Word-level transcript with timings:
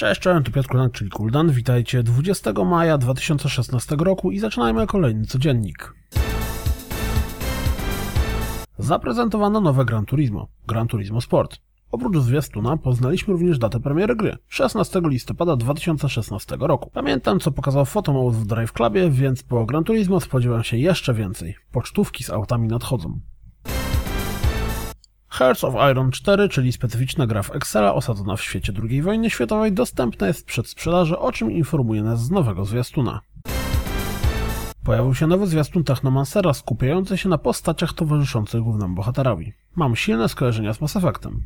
Cześć, 0.00 0.20
cześć, 0.20 0.46
tu 0.46 0.52
Piotr 0.52 0.68
Kuldan, 0.68 0.90
czyli 0.90 1.10
Kuldan. 1.10 1.50
Witajcie 1.50 2.02
20 2.02 2.52
maja 2.52 2.98
2016 2.98 3.96
roku 3.98 4.30
i 4.30 4.38
zaczynajmy 4.38 4.86
kolejny 4.86 5.26
codziennik. 5.26 5.94
Zaprezentowano 8.78 9.60
nowe 9.60 9.84
Gran 9.84 10.06
Turismo, 10.06 10.48
Gran 10.66 10.88
Turismo 10.88 11.20
Sport. 11.20 11.58
Oprócz 11.92 12.16
zwiastuna 12.16 12.76
poznaliśmy 12.76 13.32
również 13.32 13.58
datę 13.58 13.80
premiery 13.80 14.16
gry 14.16 14.36
16 14.48 15.00
listopada 15.04 15.56
2016 15.56 16.56
roku. 16.60 16.90
Pamiętam 16.90 17.40
co 17.40 17.50
pokazał 17.50 17.84
Photomode 17.84 18.36
w 18.38 18.46
Drive 18.46 18.72
Clubie, 18.72 19.10
więc 19.10 19.42
po 19.42 19.66
Gran 19.66 19.84
Turismo 19.84 20.20
spodziewam 20.20 20.64
się 20.64 20.76
jeszcze 20.76 21.14
więcej. 21.14 21.56
Pocztówki 21.72 22.24
z 22.24 22.30
autami 22.30 22.68
nadchodzą. 22.68 23.20
Hearts 25.40 25.64
of 25.64 25.74
Iron 25.90 26.10
4, 26.10 26.48
czyli 26.48 26.72
specyficzna 26.72 27.26
gra 27.26 27.42
w 27.42 27.56
Excela 27.56 27.94
osadzona 27.94 28.36
w 28.36 28.42
świecie 28.42 28.72
II 28.90 29.02
wojny 29.02 29.30
światowej, 29.30 29.72
dostępna 29.72 30.26
jest 30.26 30.46
przed 30.46 30.68
sprzedaży, 30.68 31.18
o 31.18 31.32
czym 31.32 31.52
informuje 31.52 32.02
nas 32.02 32.24
z 32.24 32.30
nowego 32.30 32.64
zwiastuna. 32.64 33.20
Pojawił 34.84 35.14
się 35.14 35.26
nowy 35.26 35.46
zwiastun 35.46 35.84
Technomancera 35.84 36.54
skupiający 36.54 37.18
się 37.18 37.28
na 37.28 37.38
postaciach 37.38 37.92
towarzyszących 37.92 38.60
głównemu 38.60 38.94
bohaterowi. 38.94 39.52
Mam 39.76 39.96
silne 39.96 40.28
skojarzenia 40.28 40.74
z 40.74 40.80
Mass 40.80 40.96
Effectem. 40.96 41.42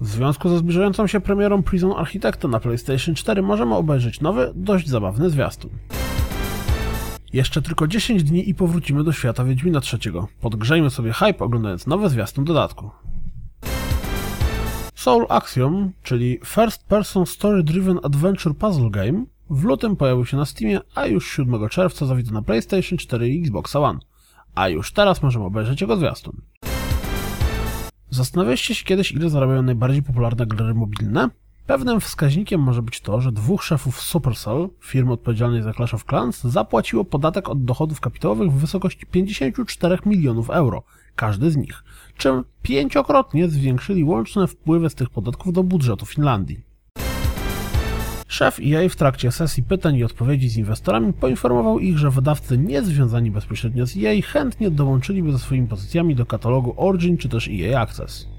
W 0.00 0.08
związku 0.08 0.48
ze 0.48 0.58
zbliżającą 0.58 1.06
się 1.06 1.20
premierą 1.20 1.62
Prison 1.62 1.92
Architecta 1.92 2.48
na 2.48 2.60
PlayStation 2.60 3.14
4 3.14 3.42
możemy 3.42 3.74
obejrzeć 3.74 4.20
nowy, 4.20 4.52
dość 4.54 4.88
zabawny 4.88 5.30
zwiastun. 5.30 5.70
Jeszcze 7.34 7.62
tylko 7.62 7.86
10 7.86 8.24
dni 8.24 8.48
i 8.48 8.54
powrócimy 8.54 9.04
do 9.04 9.12
świata 9.12 9.44
Wiedźmina 9.44 9.80
III. 9.92 10.12
Podgrzejmy 10.40 10.90
sobie 10.90 11.12
hype 11.12 11.44
oglądając 11.44 11.86
nowy 11.86 12.08
zwiastun 12.08 12.44
dodatku. 12.44 12.90
Soul 14.94 15.26
Axiom, 15.28 15.92
czyli 16.02 16.40
First 16.44 16.86
Person 16.86 17.26
Story 17.26 17.62
Driven 17.62 17.98
Adventure 18.02 18.56
Puzzle 18.56 18.90
Game, 18.90 19.24
w 19.50 19.64
lutym 19.64 19.96
pojawił 19.96 20.26
się 20.26 20.36
na 20.36 20.44
Steamie, 20.44 20.80
a 20.94 21.06
już 21.06 21.36
7 21.36 21.68
czerwca 21.68 22.06
zawita 22.06 22.32
na 22.32 22.42
PlayStation 22.42 22.98
4 22.98 23.28
i 23.28 23.40
Xbox 23.40 23.76
One. 23.76 23.98
A 24.54 24.68
już 24.68 24.92
teraz 24.92 25.22
możemy 25.22 25.44
obejrzeć 25.44 25.80
jego 25.80 25.96
zwiastun. 25.96 26.40
Zastanawialiście 28.10 28.74
się 28.74 28.84
kiedyś, 28.84 29.12
ile 29.12 29.30
zarabiają 29.30 29.62
najbardziej 29.62 30.02
popularne 30.02 30.46
gry 30.46 30.74
mobilne? 30.74 31.30
Pewnym 31.66 32.00
wskaźnikiem 32.00 32.60
może 32.60 32.82
być 32.82 33.00
to, 33.00 33.20
że 33.20 33.32
dwóch 33.32 33.64
szefów 33.64 34.00
Supercell, 34.00 34.68
firmy 34.80 35.12
odpowiedzialnej 35.12 35.62
za 35.62 35.72
Clash 35.72 35.94
of 35.94 36.04
Clans, 36.04 36.40
zapłaciło 36.42 37.04
podatek 37.04 37.48
od 37.48 37.64
dochodów 37.64 38.00
kapitałowych 38.00 38.52
w 38.52 38.58
wysokości 38.58 39.06
54 39.06 39.98
milionów 40.06 40.50
euro, 40.50 40.82
każdy 41.16 41.50
z 41.50 41.56
nich, 41.56 41.84
czym 42.16 42.44
pięciokrotnie 42.62 43.48
zwiększyli 43.48 44.04
łączne 44.04 44.46
wpływy 44.46 44.90
z 44.90 44.94
tych 44.94 45.10
podatków 45.10 45.52
do 45.52 45.62
budżetu 45.62 46.06
Finlandii. 46.06 46.60
Szef 48.28 48.60
EA 48.60 48.88
w 48.88 48.96
trakcie 48.96 49.32
sesji 49.32 49.62
pytań 49.62 49.96
i 49.96 50.04
odpowiedzi 50.04 50.48
z 50.48 50.56
inwestorami 50.56 51.12
poinformował 51.12 51.78
ich, 51.78 51.98
że 51.98 52.10
wydawcy 52.10 52.58
nie 52.58 52.82
związani 52.82 53.30
bezpośrednio 53.30 53.86
z 53.86 53.96
EA 53.96 54.22
chętnie 54.22 54.70
dołączyliby 54.70 55.32
ze 55.32 55.38
swoimi 55.38 55.68
pozycjami 55.68 56.14
do 56.14 56.26
katalogu 56.26 56.74
Origin 56.76 57.16
czy 57.16 57.28
też 57.28 57.48
EA 57.48 57.80
Access. 57.80 58.33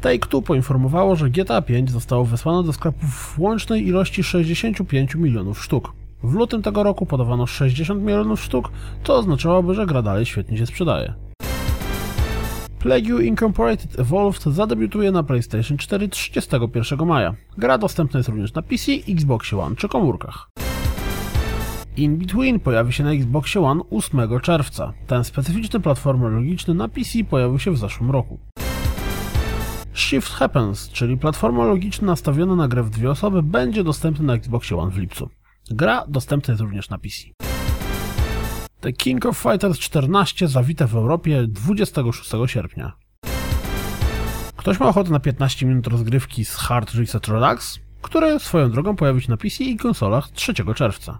Take-Two 0.00 0.42
poinformowało, 0.42 1.16
że 1.16 1.30
GTA 1.30 1.62
5 1.62 1.90
zostało 1.90 2.24
wysłane 2.24 2.66
do 2.66 2.72
sklepów 2.72 3.10
w 3.10 3.40
łącznej 3.40 3.86
ilości 3.86 4.22
65 4.22 5.14
milionów 5.14 5.62
sztuk. 5.62 5.92
W 6.22 6.34
lutym 6.34 6.62
tego 6.62 6.82
roku 6.82 7.06
podawano 7.06 7.46
60 7.46 8.02
milionów 8.02 8.42
sztuk, 8.42 8.70
to 9.02 9.16
oznaczałoby, 9.16 9.74
że 9.74 9.86
gra 9.86 10.02
dalej 10.02 10.26
świetnie 10.26 10.58
się 10.58 10.66
sprzedaje. 10.66 11.14
Plague 12.78 13.20
Incorporated 13.20 14.00
Evolved 14.00 14.42
zadebiutuje 14.42 15.12
na 15.12 15.22
PlayStation 15.22 15.78
4 15.78 16.08
31 16.08 17.06
maja. 17.06 17.34
Gra 17.58 17.78
dostępna 17.78 18.18
jest 18.18 18.28
również 18.28 18.54
na 18.54 18.62
PC, 18.62 18.92
Xbox 19.08 19.52
One 19.52 19.76
czy 19.76 19.88
komórkach. 19.88 20.50
In 21.96 22.18
Between 22.18 22.60
pojawi 22.60 22.92
się 22.92 23.04
na 23.04 23.12
Xbox 23.12 23.56
One 23.56 23.82
8 23.90 24.40
czerwca. 24.40 24.92
Ten 25.06 25.24
specyficzny 25.24 25.80
platformer 25.80 26.32
logiczny 26.32 26.74
na 26.74 26.88
PC 26.88 27.24
pojawił 27.30 27.58
się 27.58 27.70
w 27.70 27.78
zeszłym 27.78 28.10
roku. 28.10 28.38
Shift 29.98 30.32
Happens, 30.32 30.90
czyli 30.90 31.16
platforma 31.16 31.64
logiczna 31.64 32.06
nastawiona 32.06 32.56
na 32.56 32.68
grę 32.68 32.82
w 32.82 32.90
dwie 32.90 33.10
osoby, 33.10 33.42
będzie 33.42 33.84
dostępna 33.84 34.24
na 34.24 34.34
Xbox 34.34 34.72
One 34.72 34.90
w 34.90 34.98
lipcu. 34.98 35.30
Gra 35.70 36.04
dostępna 36.08 36.52
jest 36.52 36.60
również 36.60 36.90
na 36.90 36.98
PC. 36.98 37.16
The 38.80 38.92
King 38.92 39.26
of 39.26 39.38
Fighters 39.38 39.78
14 39.78 40.48
zawite 40.48 40.86
w 40.86 40.94
Europie 40.94 41.46
26 41.48 42.30
sierpnia. 42.46 42.92
Ktoś 44.56 44.80
ma 44.80 44.86
ochotę 44.86 45.10
na 45.10 45.20
15 45.20 45.66
minut 45.66 45.86
rozgrywki 45.86 46.44
z 46.44 46.54
Hard 46.54 46.94
Reset 46.94 47.28
Redux, 47.28 47.78
który 48.02 48.38
swoją 48.38 48.70
drogą 48.70 48.96
pojawi 48.96 49.22
się 49.22 49.30
na 49.30 49.36
PC 49.36 49.64
i 49.64 49.76
konsolach 49.76 50.30
3 50.30 50.54
czerwca. 50.74 51.18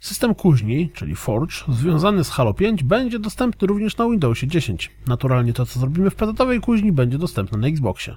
System 0.00 0.34
kuźni, 0.34 0.90
czyli 0.94 1.14
Forge, 1.16 1.54
związany 1.68 2.24
z 2.24 2.30
Halo 2.30 2.54
5 2.54 2.82
będzie 2.82 3.18
dostępny 3.18 3.68
również 3.68 3.96
na 3.96 4.08
Windowsie 4.08 4.46
10. 4.46 4.90
Naturalnie 5.06 5.52
to, 5.52 5.66
co 5.66 5.80
zrobimy 5.80 6.10
w 6.10 6.16
PC-owej 6.16 6.60
kuźni, 6.60 6.92
będzie 6.92 7.18
dostępne 7.18 7.58
na 7.58 7.68
Xboxie. 7.68 8.16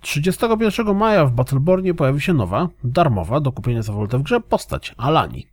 31 0.00 0.96
maja 0.96 1.26
w 1.26 1.32
Battlebornie 1.32 1.94
pojawi 1.94 2.20
się 2.20 2.34
nowa, 2.34 2.68
darmowa 2.84 3.40
do 3.40 3.52
kupienia 3.52 3.82
za 3.82 3.92
woltę 3.92 4.18
w 4.18 4.22
grze 4.22 4.40
postać 4.40 4.94
Alani. 4.96 5.46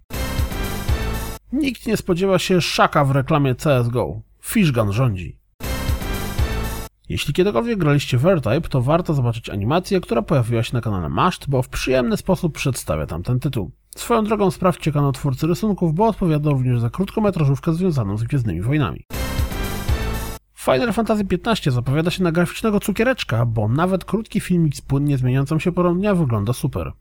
Nikt 1.54 1.88
nie 1.88 1.98
spodziewa 1.98 2.40
się 2.40 2.62
szaka 2.62 3.06
w 3.06 3.12
reklamie 3.12 3.56
CSGO. 3.56 4.22
Fishgun 4.42 4.94
rządzi. 4.94 5.38
Jeśli 7.09 7.34
kiedykolwiek 7.34 7.80
graliście 7.80 8.18
w 8.18 8.25
R-Type, 8.25 8.70
to 8.70 8.81
warto 8.81 9.14
zobaczyć 9.14 9.50
animację, 9.50 10.02
która 10.02 10.22
pojawiła 10.22 10.64
się 10.64 10.74
na 10.74 10.81
kanale 10.81 11.09
Mashed, 11.09 11.50
bo 11.50 11.62
w 11.62 11.70
przyjemny 11.70 12.18
sposób 12.18 12.56
przedstawia 12.56 13.06
tam 13.06 13.24
ten 13.24 13.40
tytuł. 13.40 13.72
Swoją 13.97 14.23
drogą 14.23 14.51
sprawdźcie 14.51 14.91
kanał 14.91 15.11
twórcy 15.11 15.47
rysunków, 15.47 15.94
bo 15.94 16.07
odpowiada 16.07 16.50
również 16.50 16.79
za 16.79 16.89
krótkometrażówkę 16.89 17.73
związaną 17.73 18.17
z 18.17 18.23
Gwiezdnymi 18.23 18.61
Wojnami. 18.61 19.06
Final 20.56 20.94
Fantasy 20.94 21.23
XV 21.45 21.72
zapowiada 21.72 22.11
się 22.11 22.23
na 22.23 22.31
graficznego 22.31 22.79
cukiereczka, 22.79 23.45
bo 23.45 23.67
nawet 23.67 24.06
krótki 24.06 24.39
filmik 24.39 24.75
z 24.75 24.81
płynnie 24.81 25.17
zmieniającą 25.17 25.59
się 25.59 25.72
porą 25.72 25.95
dnia 25.95 26.16
wygląda 26.16 26.53
super. 26.53 26.91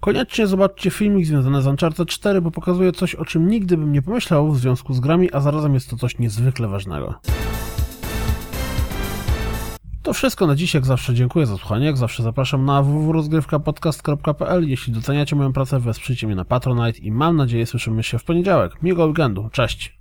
Koniecznie 0.00 0.46
zobaczcie 0.46 0.90
filmik 0.90 1.26
związany 1.26 1.62
z 1.62 1.66
Uncharted 1.66 2.08
4, 2.08 2.40
bo 2.40 2.50
pokazuje 2.50 2.92
coś, 2.92 3.14
o 3.14 3.24
czym 3.24 3.48
nigdy 3.48 3.76
bym 3.76 3.92
nie 3.92 4.02
pomyślał 4.02 4.52
w 4.52 4.58
związku 4.58 4.94
z 4.94 5.00
grami, 5.00 5.32
a 5.32 5.40
zarazem 5.40 5.74
jest 5.74 5.90
to 5.90 5.96
coś 5.96 6.18
niezwykle 6.18 6.68
ważnego. 6.68 7.14
To 10.08 10.12
wszystko 10.12 10.46
na 10.46 10.54
dziś, 10.54 10.74
jak 10.74 10.86
zawsze 10.86 11.14
dziękuję 11.14 11.46
za 11.46 11.56
słuchanie, 11.56 11.86
jak 11.86 11.96
zawsze 11.96 12.22
zapraszam 12.22 12.64
na 12.64 12.82
www.rozgrywkapodcast.pl 12.82 14.68
Jeśli 14.68 14.92
doceniacie 14.92 15.36
moją 15.36 15.52
pracę, 15.52 15.80
wesprzyjcie 15.80 16.26
mnie 16.26 16.36
na 16.36 16.44
Patronite 16.44 16.98
i 16.98 17.10
mam 17.10 17.36
nadzieję 17.36 17.66
słyszymy 17.66 18.02
się 18.02 18.18
w 18.18 18.24
poniedziałek. 18.24 18.82
Miłego 18.82 19.06
weekendu, 19.06 19.48
cześć! 19.52 19.97